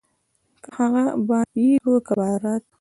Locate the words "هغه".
0.77-1.03